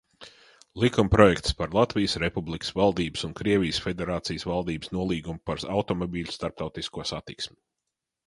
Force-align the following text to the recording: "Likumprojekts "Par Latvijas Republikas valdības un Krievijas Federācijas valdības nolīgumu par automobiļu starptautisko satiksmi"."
"Likumprojekts 0.83 1.51
"Par 1.59 1.73
Latvijas 1.77 2.15
Republikas 2.23 2.71
valdības 2.79 3.27
un 3.27 3.35
Krievijas 3.41 3.79
Federācijas 3.87 4.45
valdības 4.51 4.93
nolīgumu 4.97 5.41
par 5.51 5.61
automobiļu 5.77 6.35
starptautisko 6.39 7.05
satiksmi"." 7.13 7.59